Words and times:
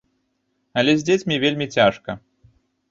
Але 0.81 0.91
з 1.01 1.05
дзецьмі 1.11 1.39
вельмі 1.47 1.71
цяжка. 1.81 2.21